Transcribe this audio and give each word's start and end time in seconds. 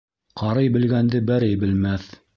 Ҡарый 0.41 0.71
белгәнде 0.77 1.23
бәрей 1.31 1.57
белмәҫ. 1.65 2.13